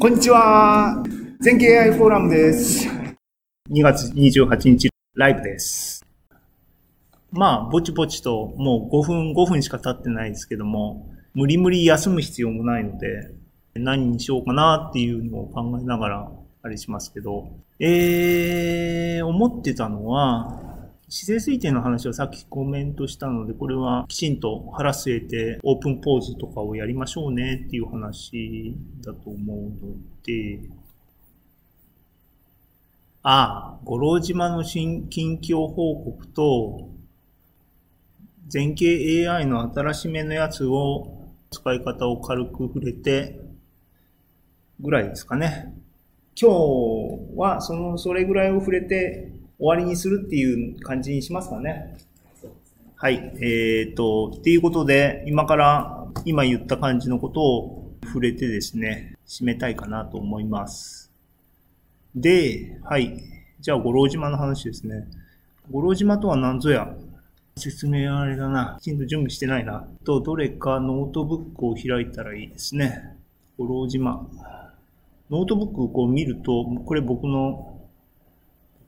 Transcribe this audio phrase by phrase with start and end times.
[0.00, 1.02] こんにちは。
[1.40, 2.86] 全経 AI フォーラムです。
[3.68, 6.06] 2月28日ライブです。
[7.32, 13.34] まあ、ぼちぼちともう5分、5分しか経ってないですけども、無理無理休む必要もないので、
[13.74, 16.30] 何にしようかなっていうのを考えながら、
[16.62, 17.48] あれしますけど、
[17.80, 20.67] えー、思ってたのは、
[21.10, 30.60] 姿勢推定の話をさっきコメントしたので、これはきちんと腹据えてオープンポーズとかをやりましょうねっていう話だと思うので、
[33.22, 36.90] ああ、五郎島の新近況報告と、
[38.48, 43.40] 全景 AI の新しめのやつを使い方を軽く触れて、
[44.78, 45.74] ぐらいですかね。
[46.38, 51.96] 今日はその、それぐらいを触れて終わりにするっていう感じにしますかね。
[52.96, 53.32] はい。
[53.40, 61.10] えっ、と、っていうことで、今から今言った感じのことを触れてですね、締めたいかなと思います。
[62.14, 63.22] で、はい。
[63.60, 65.06] じゃあ、五郎島の話ですね。
[65.70, 66.94] 五郎島とは何ぞや？
[67.56, 68.78] 説明あれだな。
[68.80, 69.86] きちんと準備してないな。
[70.04, 73.16] と、どれかノートブックを開いたらいいですね。
[73.58, 74.26] 五郎島。
[75.30, 77.77] ノートブックをこう見ると、これ僕の、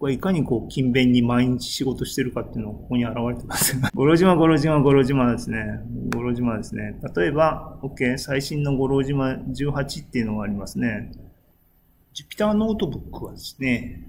[0.00, 3.76] これいかにこう勤勉に毎日仕事してるかっていうのがここに現れてます。
[3.94, 5.82] 五郎島、五郎島、五郎島ですね。
[6.14, 6.98] 五郎島ですね。
[7.14, 11.12] 例えば、OK、最新の五郎島18っていうのがありますね。
[12.14, 14.06] Jupyter Notebook はですね、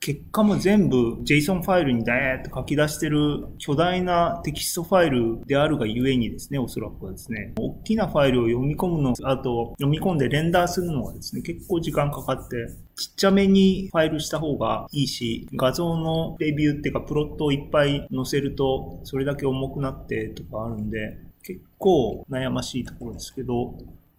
[0.00, 23.74] 結果も全部 JSON ファイルにダーッと書き出してる巨大なテキストファイルであるがゆえにですね、おそらくはですね、大きなファイルを読み込むの、あと読み込んで render するのがですね、結構時間かかって、ちっちゃめにファイルした方がいいし、画像のレビューっていうかプロットをいっぱい載せると、それだけ重くなってとかあるんで、結構悩ましいところですけど、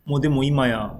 [0.06, 0.94] もうでも今や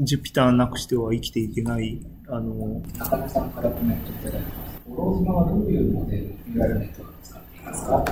[0.00, 4.82] Jupyter なくしては生きていけない、あの、中野さんからコメントいただいてます。
[4.88, 8.04] 五郎島はどういうモデル、ニュラルネットワークを使っていますか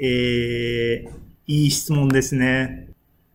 [0.00, 1.10] えー、
[1.46, 2.88] いい質問ですね。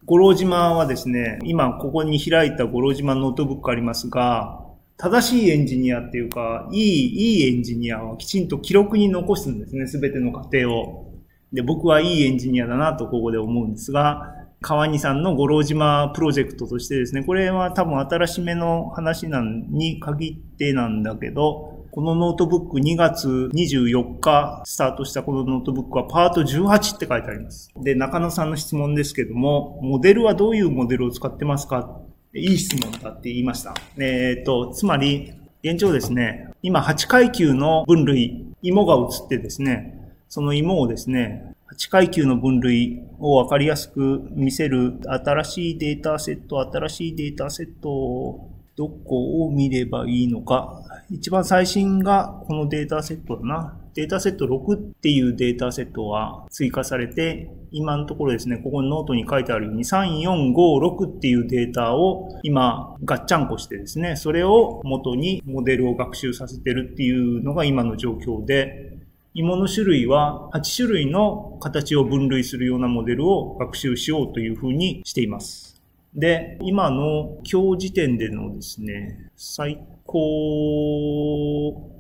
[0.05, 4.59] 五郎島はですね、今ここに開いた五郎島ノートブックありますが、
[4.97, 11.13] 正しいエンジニアっていうか、いい、いいエンジニアはきちんと記録に残すんですね、すべての過程を。
[11.53, 27.71] で、僕はいいエンジニアだなとここで思うんですが、川西さんの五郎島プロジェクトとしてですね、これは多分新しめの話なんに限ってなんだけど、このノートブック2月24日スタートしたこのノートブックはパート18って書いてあります。
[27.77, 32.01] で、中野さんの質問ですけども、モデルはどういうモデルを使ってますか？
[32.35, 33.73] いい質問だって言いました。
[33.97, 35.33] えっ、と、つまり、
[35.63, 50.83] 現状ですね、今8階級の分類、芋が映ってですね、その芋をですね、8階級の分類をわかりやすく見せる新しいデータセット、新しいデータセットをどこを見ればいいのか。
[51.09, 53.77] 一番最新がこのデータセットだな。
[53.93, 68.98] データセット6っていうデータセットは追加されて、今のところですね、ここのノートに書いてあるように3、4、5、6っていうデータを今ガッチャンコしてですね、それを元にモデルを学習させてるっていうのが今の状況で、
[69.35, 75.81] 芋の種類は8種類の形を分類するようなモデルを学習しようというふうにしています。
[76.15, 81.98] で、今の今日時点でのですね、最高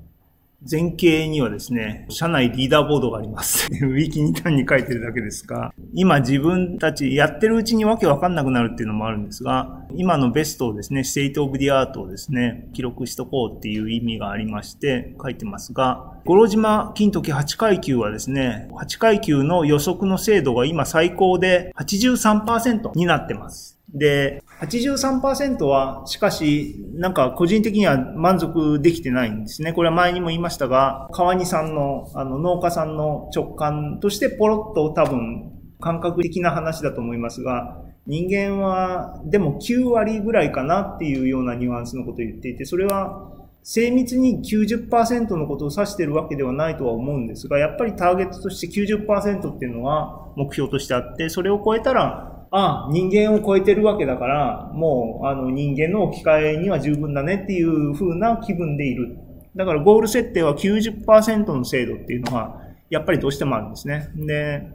[0.69, 3.69] 前景にはですね、社内リーダーボードがあります。
[3.81, 23.78] ウィキに単に書いてるだけですが、今自分たちやってるうちにわけわかんなくなるっていうのもあるんですが、今のベストをですね、 state of the art をですね、記録しとこうっていう意味がありまして書いてますが、五郎島金時8階級はですね、8階級の予測の精度が今最高で83%になってます。
[23.93, 29.73] で、83%は、しかし、なんか個人的には満足できてないんですね。
[29.73, 43.29] これは前にも言いましたが、川西さんの、あの、農家さんの直感としてポロッと多分、感覚的な話だと思いますが、人間は、でも9割ぐらいかなっていうようなニュアンスのことを言っていて、それは、
[43.63, 59.17] 精密に90%のことを指しているわけではないとは思うんですが、やっぱりターゲットとして90%っていうのは目標としてあって、それを超えたら、あ、人間を超えてるわけだから、もう、あの、人間の置き換えには十分だねっていう風な気分でいる。
[59.55, 64.09] だから、ゴール設定は90%の精度っていうのは、やっぱりどうしてもあるんですね。
[64.15, 64.67] で、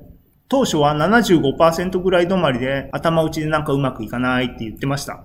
[0.49, 5.25] 当初は75%ぐらい止まりで、頭打ちでなんかうまくいかないって言ってました。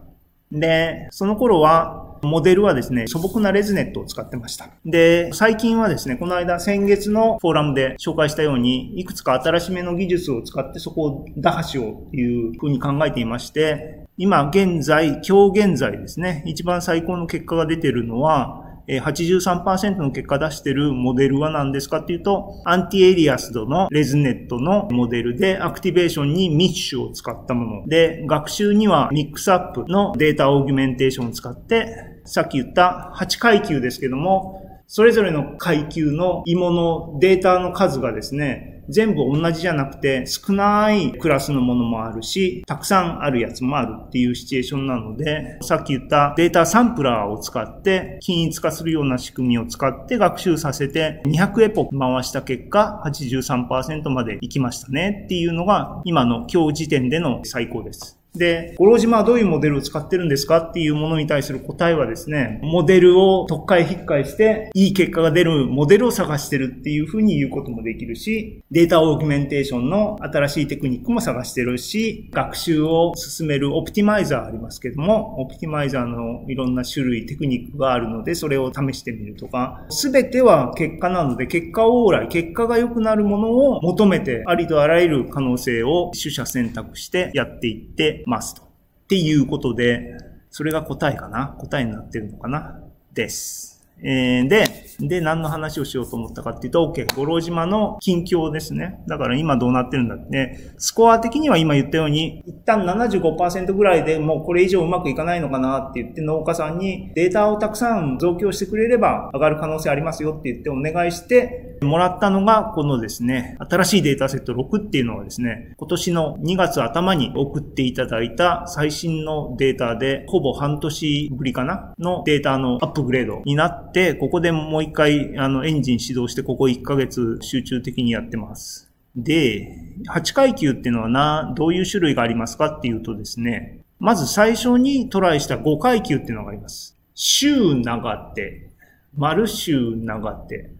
[0.52, 4.70] で、その頃は、モデルはですね、素朴なレズネットを使ってました。
[4.86, 27.88] で、最近はですね、この間先月のフォーラムで紹介したように、いくつか新しめの技術を使ってそこを打破しようというふうに考えていまして、今現在、今日現在ですね、一番最高の結果が出ているのは、83%の結果出してるモデルは何ですかっていうと、 anti-aliased の ResNet のモデルで、 activation に Mish を使ったもの。
[27.88, 58.19] で、学習には Mixup の data augmentation を使って、さっき言った8階級ですけども、それぞれの階級の芋のデータの数がですね、全部同じじゃなくて少ないクラスのものもあるし、たくさんあるやつもあるっていうシチュエーションなので、さっき言った data sampler を使って均一化するような仕組みを使って学習させて200エポ回した結果83%まで行きましたねっていうのが今の今日時点での最高です。
[58.40, 60.58] で、五郎島はどういうモデルを使ってるんですか？
[60.58, 88.62] っていうものに対する答えはですね、モデルを特化引っかえして、いい結果が出るモデルを探してるっていうふうに言うこともできるし、データオーギュメンテーションの新しいテクニックも探してるし、学習を進めるオプティマイザーありますけども、オプティマイザーのいろんな種類、テクニックがあるので、それを試してみるとか、すべては結果なので、結果往来、結果が良くなるものを求めて、ありとあらゆる可能性を取捨選択してやっていって、ますと。
[88.62, 88.66] っ
[89.08, 90.16] ていうことで、
[90.52, 91.48] それが答えかな？
[91.60, 92.82] 答えになってるのかな？
[93.14, 93.86] です。
[94.02, 94.66] えー、で、
[95.00, 99.02] で、何の話をしようと思ったかっていうと、OK、五郎島の近況ですね。
[99.08, 128.92] だから今どうなってるんだって、スコア的には今言ったように、一旦75%ぐらいでもうこれ以上うまくいかないのかなって言って農家さんにデータをたくさん増強してくれれば上がる可能性ありますよって言ってお願いして、もらったのがこのですね、新しいデータセット6っていうのはですね、今年の2月頭に送っていただいた最新のデータで、ほぼ半年ぶりかなのデータのアップグレードになって、ここでもう一回、あの、エンジン始動して、ここ1ヶ月集中的にやってます。
[129.16, 129.76] で、
[130.08, 136.98] 8階級っていうのはな、どういう種類がありますかっていうとですね、まず最初にトライした5階級っていうのがあります。
[137.16, 138.70] 週長手、
[139.16, 140.72] 丸週長手。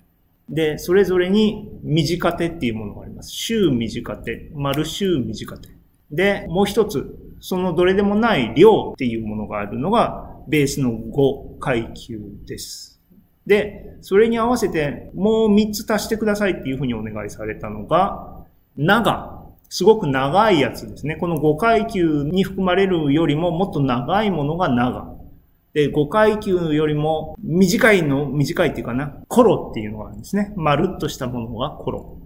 [0.48, 3.32] で、それぞれに短手っていうものがあります。
[3.32, 5.70] 週短手、丸週短手。
[6.12, 12.99] で、もう一つ、そのどれでもない量っていうものがあるのが、ベースの5階級です。
[13.50, 18.46] で、それに合わせてもう3つ足してくださいっていうふうにお願いされたのが、
[18.78, 19.40] 長。
[19.70, 21.16] すごく長いやつですね。
[21.16, 25.18] この5階級に含まれるよりももっと長いものが長。
[25.74, 30.54] で、5階級よりも短いの、短いっていうかな、コロっていうのがあるんですね。
[30.56, 32.20] まるっとしたものがコロ。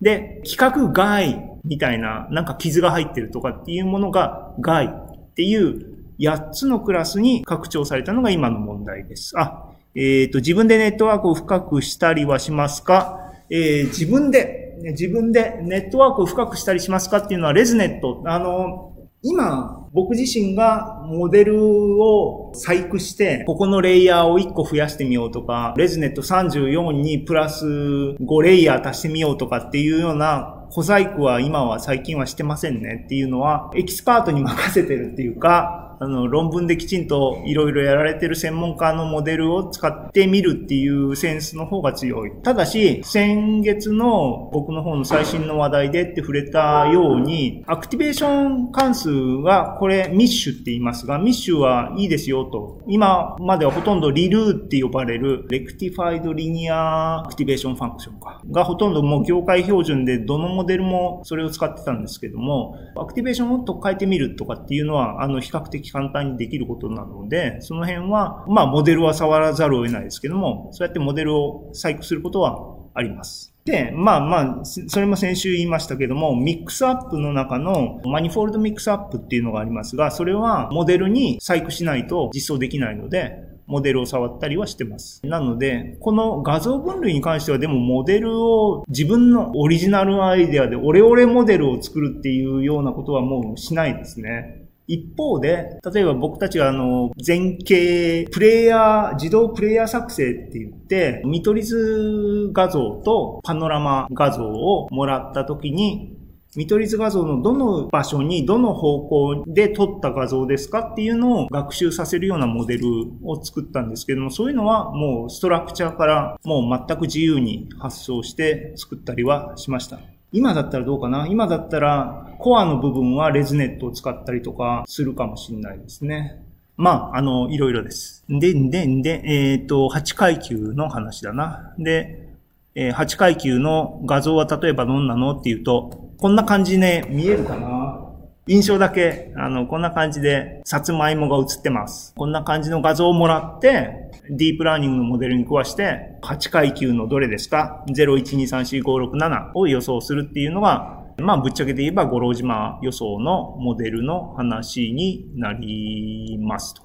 [0.00, 9.38] で、規格外みたいな、なんか傷が入ってるとかっていうものが外っていう8つのクラスに拡張されたのが今の問題です。
[9.38, 13.32] あ、えっ、ー、と、自分でネットワークを深くしたりはしますか？
[13.50, 17.18] えー、自分で、自分でネットワークを深くしたりしますか？
[17.18, 18.22] っていうのは ResNet。
[18.26, 18.92] あの、
[19.22, 42.30] 今、僕自身がモデルを細工して、ここのレイヤーを1個増やしてみようとか、 ResNet 34にプラス5レイヤー足してみようとかっていうような小細工は今は最近はしてませんねっていうのは、エキスパートに任せてるっていうか、あの、論文できちんといろいろやられてる専門家のモデルを使ってみるっていうセンスの方が強い。
[42.42, 52.80] ただし、先月の僕の方の最新の話題でって触れたように、 activation 関数は、これMish って言いますが、 Mish はいいですよと。
[52.86, 58.40] 今まではほとんど ReLU って呼ばれる、 rectified linear activation function か。
[58.52, 73.54] がほとんどもう業界標準でどのモデルもそれを使ってたんですけども、 activation をと変えてみるとかっていうのは、あの、比較的簡単にできることなので、その辺は、まあ、モデルは触らざるを得ないですけども、そうやってモデルを細工することはあります。
[73.64, 83.36] で、まあまあ、それも先週言いましたけども、 Mixup の中の Manifold Mixup っていうのがありますが、それはモデルに細工しないと実装できないので、
[83.68, 85.20] モデルを触ったりはしてます。
[85.24, 94.64] なので、この画像分類に関してはでもモデルを自分のオリジナルアイデアでオレオレモデルを作るっていうようなことはもうしないですね。
[94.88, 106.17] 一方で、例えば僕たちはあの、前景、プレイヤー、自動プレイヤー作成って言って、見取り図画像とパノラマ画像をもらった時に、
[106.56, 112.86] 見取り図画像のどの場所にどの方向で撮った画像ですかっていうのを学習させるようなモデル
[113.22, 120.00] を作ったんですけども、そういうのはもうストラクチャーからもう全く自由に発想して作ったりはしました。
[120.32, 121.26] 今だったらどうかな？
[121.26, 126.42] 今だったら、コアの部分はレズネットを使ったりとかするかもしれないですね。
[126.76, 128.24] まあ、あの、いろいろです。
[128.28, 131.74] で、で、で、えっ、ー、と、8階級の話だな。
[131.78, 132.28] で、
[132.74, 135.32] え、8階級の画像は例えばどんなの？
[135.32, 138.04] っていうと、こんな感じ、ね、見えるかな？
[138.48, 142.12] 印象だけ、あの、こんな感じで、さつまいもが映ってます。
[142.16, 156.82] こんな感じの画像をもらって、ディープラーニングのモデルに食わして、8階級のどれですか ?01234567 を予想するっていうのが、まあ、ぶっちゃけて言えば、五郎島予想のモデルの話になりますと。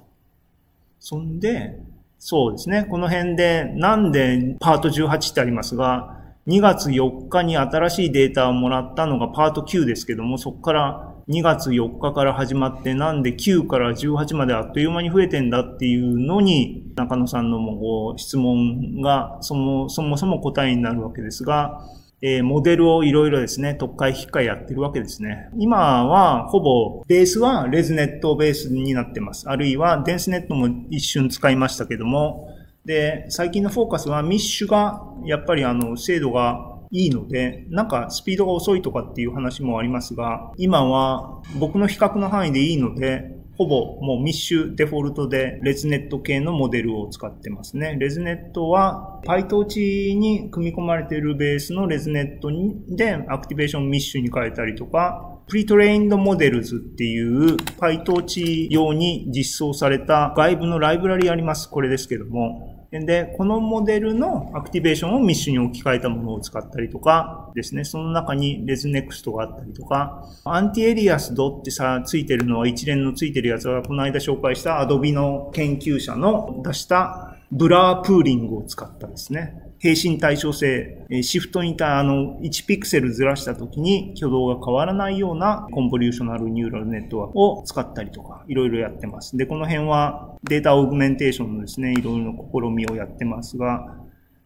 [1.00, 1.80] そんで、
[2.20, 2.84] そうですね。
[2.84, 21.88] この辺で、なんでパート18ってありますが、2月4日に新しいデータをもらったのがパート9ですけども、そこから2月4日から始まってなんで9から18まであっという間に増えてんだっていうのに中野さんのも質問がそもそもそも答えになるわけですが、
[22.22, 25.50] えー、モデルをいろいろですね、特化引っかやってるわけですね。
[25.58, 29.50] 今はほぼベースはレズネットベースになってます。
[29.50, 32.50] あるいはデンスネットも一瞬使いましたけども、
[32.86, 47.96] で、最近のフォーカスはミッシュがやっぱりあの精度がいいので、なんかスピードが遅いとかっていう話もありますが、今は僕の比較の範囲でいいので、ほぼもうミッシュデフォルトでレズネット系のモデルを使ってますね。
[48.00, 52.50] レズネットは PyTorch に組み込まれているベースのレズネット
[52.96, 61.70] で activation Mish に変えたりとか、 Pretrained Models っていう PyTorch 用に実装された外部のライブラリあります。
[61.70, 86.86] これですけども、で、このモデルの activation を Mish に置き換えたものを使ったりとかですね、その中に ResNeXt があったりとか、 antialiased ってさ、ついてるのは一連のついてるやつは、この間紹介した Adobe の研究者の出した blur pooling を使ったですね、並進対称性、シフトにたあの1ピクセルずらした時に挙動が変わらないような convolutional neural
[86.86, 89.36] network を使ったりとか、いろいろやってます。
[89.36, 93.98] で、この辺は data augmentation のですね、いろいろな試みをやってますが、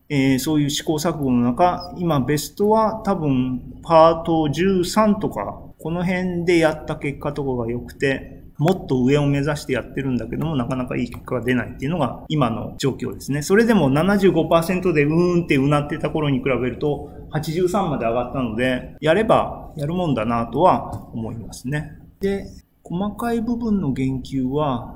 [0.10, 13.42] えー、そういう試行錯誤の中、今ベストは多分パート13とか、この辺でやった結果とかが良くて、もっと上を目指してやってるんだけども、なかなかいい結果が出ないっていうのが今の状況ですね。
[13.42, 21.98] それでも75%でうーんってうなってた頃に比べると、83まで上がったので、やればやるもんだなとは思いますね。
[22.20, 22.48] で、
[22.84, 24.96] 細かい部分の言及は、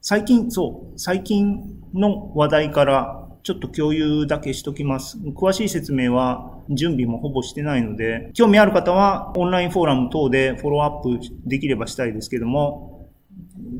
[0.00, 5.18] 最近、そう、最近の話題からちょっと共有だけしときます。
[5.34, 13.10] 詳しい説明は準備もほぼしてないので、興味ある方はオンラインフォーラム等でフォローアップできればしたいですけども、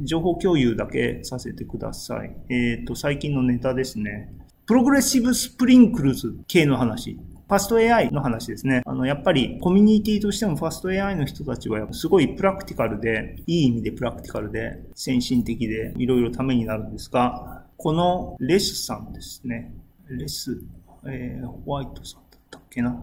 [0.05, 2.37] 情報共有だけさせてください。
[2.49, 4.33] えっ、ー、と、最近のネタですね。
[4.67, 7.19] progressive sprinkles 系の話。
[7.49, 8.83] ファスト AI の話ですね。
[8.85, 19.73] あの、やっぱりコミュニティとしてもファスト AI の人たちはすごいプラクティカルで、いい意味でプラクティカルで、先進的で、いろいろためになるんですが、このレスさんですね。
[20.09, 20.61] レス、
[21.07, 23.01] えー、ホワイトさんだったっけな。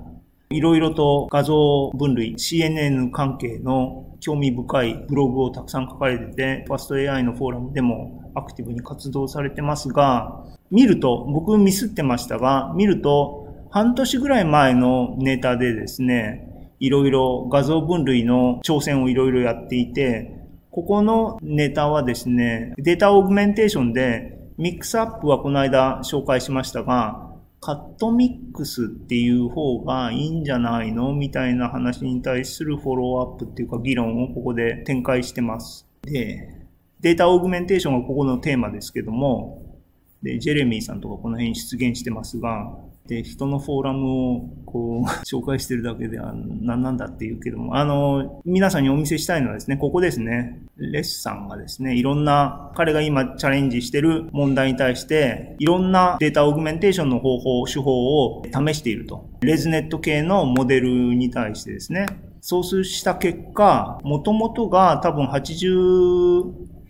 [0.49, 20.33] いろいろと画像分類、CNN 関係の興味深いブログをたくさん書かれてて、ファスト AI のフォーラムでもアクティブに活動されてますが、見ると、僕ミスってましたが、見ると、半年ぐらい前のネタでですね、いろいろ画像分類の挑戦をいろいろやっていて、
[20.69, 35.85] ここのネタはですね、データオーグメンテーションでミックスアップはこの間紹介しましたが、CutMix っていう方がいいんじゃないのみたいな話に対するフォローアップっていうか議論をここで展開してます。
[36.03, 36.67] で、
[37.01, 39.79] data augmentation がここのテーマですけども、
[40.23, 42.71] で、ジェレミーさんとかこの辺出現してますが、
[43.07, 50.59] で、人のフォーラムをこう、 紹介してるだけでは何なんだって言うけども、あの、皆さんにお見せしたいのはですね、ここですね。
[50.77, 59.29] レスさんがですね、いろんな、彼が今チャレンジしてる問題に対して、いろんな data augmentation の方法、手法を試していると。
[59.41, 62.07] ResNet 系のモデルに対してですね。
[62.41, 66.43] そうした結果、もともとが多分80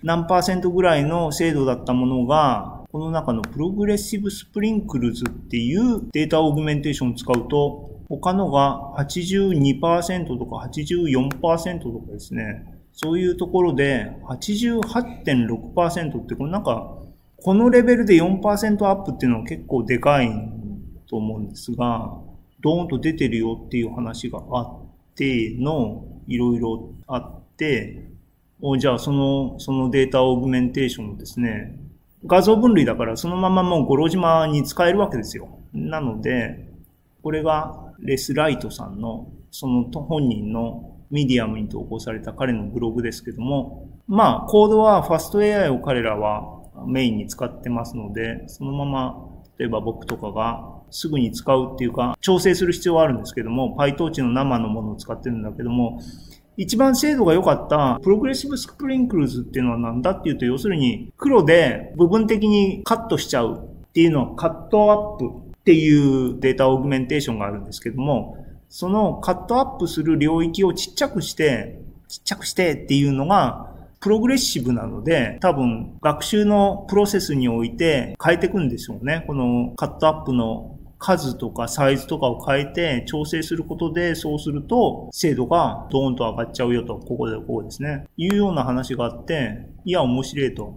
[0.05, 16.95] 何パーセントぐらいの精度だったものが、この中の progressive sprinkles っていう data augmentation を使うと、他のが82%とか84%とかですね、そういうところで88.6%ってこれなんか、
[17.35, 20.29] このレベルで4%アップっていうのは結構でかい
[21.09, 22.17] と思うんですが、
[22.61, 24.79] ドーンと出てるよっていう話があっ
[25.15, 28.07] ての、いろいろあって、
[28.79, 31.77] じゃあその、その data augmentation をですね、
[32.25, 35.59] 画像分類だからそのままもう五郎島に使えるわけですよ。
[35.73, 36.69] なので、
[37.21, 56.01] これがレスライトさんの、その本人のミディアムに投稿された彼のブログですけども、まあ、コードはファスト AI を彼らはメインに使ってますので、そのまま、例えば僕とかがすぐに使うっていうか、調整する必要はあるんですけども、PyTorch の生のものを使ってるんだけども、
[56.57, 68.37] 一番精度が良かった progressive sprinkles っていうのは何だっていうと、要するに黒で部分的にカットしちゃうっていうのはカットアップっていう data augmentation があるんですけども、
[68.69, 79.23] そのカットアップする領域をちっちゃくして、ちっちゃくしてっていうのがプログレッシブなので、多分学習のプロセスにおいて変えていくんでしょうね。
[79.27, 80.74] このカットアップの
[81.05, 88.07] 数とかサイズとかを変えて調整することで、そうすると精度がドーンと上がっちゃうよと、ここでここですね。
[88.17, 90.73] いうような話があって、いや、面白いと。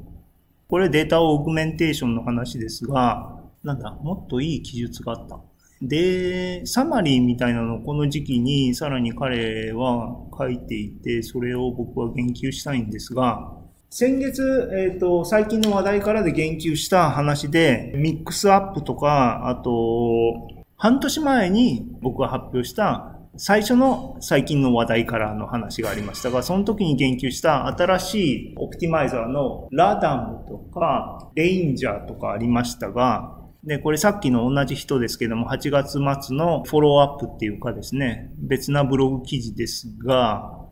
[0.69, 5.41] これデータオーグメンテーションの話ですが、なんだ、もっといい記述があった。
[5.81, 13.58] で、サマリーみたいなのをこの時期にさらに彼は書いていて、それを僕は言及したいんですが、
[13.91, 28.15] 先月、えっ、ー、と、最近の話題からで言及した話で、ミックスアップとか、あと、半年前に僕が発表した最初の最近の話題からの話がありましたが、その時に言及した新し
[28.51, 40.68] いオプティマイザーのラダムとかレインジャーとかありましたが、で、これさっきの同じ人ですけども、8月末のフォローアップっていうかですね、別なブログ記事ですが、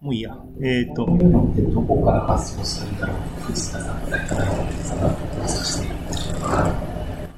[0.00, 0.36] もういいや。
[0.62, 1.06] えっ、ー、と。
[1.72, 3.16] どこから発想するんだろう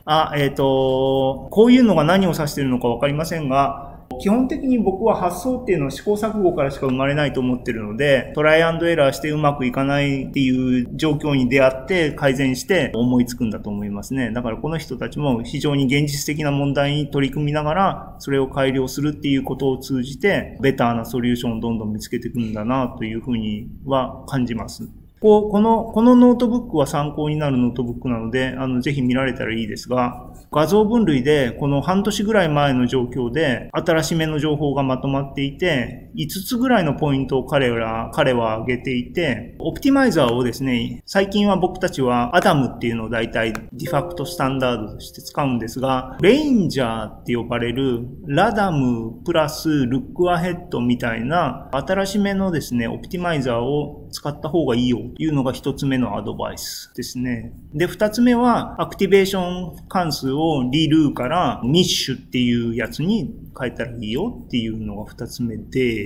[0.05, 3.90] あ、えっ、ー、と、こういうのが何を指しているのかわかりませんが、
[4.21, 14.31] 基本的に僕は発想っていうのは試行錯誤からしか生まれないと思ってるので、トライアンドエラーしてうまくいかないっていう状況に出会って改善して思いつくんだと思いますね。
[14.31, 25.00] だからこの人たちも非常に現実的な問題に取り組みながら、それを改良するっていうことを通じて、ベターなソリューションをどんどん見つけていくんだなというふうには感じます。
[25.21, 57.53] こうこの、このノートブックは参考になるノートブックなので、あの、ぜひ見られたらいいですが、画像分類で、この半年ぐらい前の状況で、新しめの情報がまとまっていて、5つぐらいのポイントを彼ら、彼は挙げていて、 optimizer をですね、最近は僕たちはアダムっていうのを大体ディファクトスタンダードとして使うんですが、 Ranger って呼ばれる RAdam plus Lookahead みたいな新しめのですね、 optimizer を使った方がいいよというのが一つ目のアドバイスですね。
[57.75, 59.41] で、二つ目はアクティベーショ
[59.73, 66.00] ン関数を ReLU から Mish っていうやつに変えたらいいよっていうのが二つ目で、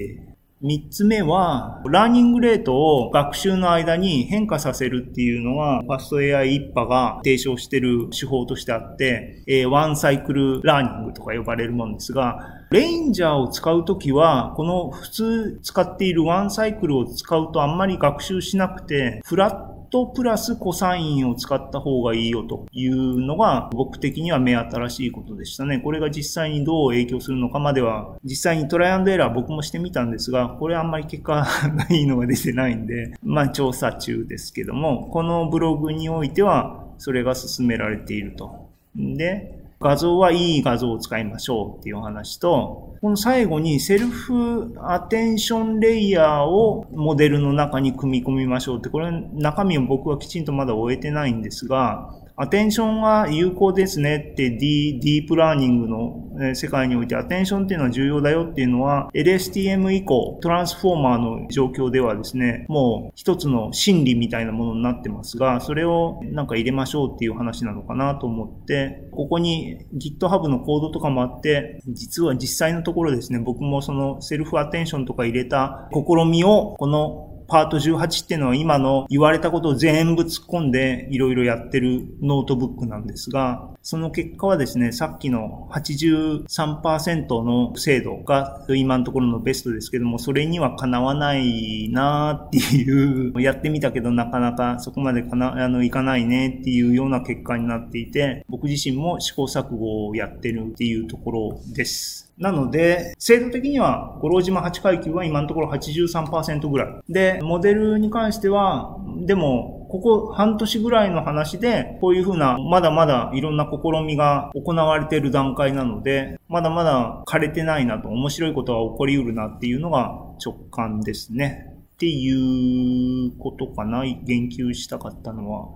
[0.64, 12.38] 3つ目は、 learning rate を学習の間に変化させるっていうのが、 fast AI 一派が提唱してる手法としてあって、え one cycle learning とか呼ばれるものですが、
[12.70, 25.78] Ranger を使うときは、この普通使っている one cycle を使うとあんまり学習しなくて、 flat plus cosine を使った方がいいよというのが僕的には目新しいことでしたね。
[25.78, 38.68] これが実際にどう影響するのかまでは、実際にトライアンドエラー僕もしてみたんですが、これあんまり結果がいいのが出てないんで、まあ調査中ですけども、このブログにおいてはそれが進められていると。
[38.96, 39.53] で、
[39.84, 102.32] 画像はいい画像を使いましょうっていうお話と、この最後にセルフアテンションレイヤーをモデルの中に組み込みましょうって、これ中身を僕はきちんとまだ終えてないんですが、アテンションは有効ですねって D、ディープラーニングの世界においてアテンションっていうのは重要だよっていうのは LSTM 以降トランスフォーマーの状況ではですね、もう一つの心理みたいなものになってますが、それをなんか入れましょうっていう話なのかなと思って、ここに GitHub のコードとかもあって、実は実際のところですね、僕もその self attention とか入れた試みをこのパート18っていうのは今の言われたことを全部突っ込んでいろいろやってるノートブックなんですが、その結果はですね、さっきの83%の精度が今のところのベストですけども、それにはかなわないなっていう、やってみたけどなかなかそこまでかな、あの、いかないねっていうような結果になっていて、僕自身も試行錯誤をやってるっていうところです。
[102.38, 107.12] なので、精度的には、五郎島8階級は今のところ83%ぐらい。
[107.12, 121.74] で、モデルに関しては、でも、ここ半年ぐらいの話で、こういうふうな、まだまだいろんな試みが行われている段階なので、まだまだ枯れてないなと、面白いことは起こりうるなっていうのが直感ですね。
[121.94, 125.68] っていうことかな、言及したかったのは。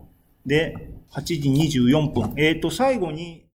[0.45, 2.35] で、8時24分。
[2.37, 3.45] えっ、ー、と、最後に、